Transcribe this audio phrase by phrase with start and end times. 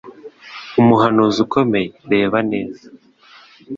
[0.81, 1.89] Umuhanuzi ukomeye!
[2.11, 2.85] Reba neza!